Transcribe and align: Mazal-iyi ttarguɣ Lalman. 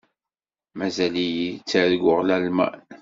Mazal-iyi 0.77 1.49
ttarguɣ 1.57 2.19
Lalman. 2.27 2.79